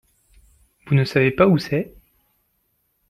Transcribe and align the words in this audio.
Vous 0.87 0.95
ne 0.95 1.03
savez 1.03 1.29
pas 1.29 1.47
où 1.47 1.59
c’est? 1.59 1.93